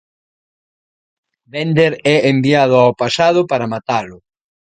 [1.51, 4.17] Bender é enviado ó pasado para matalo.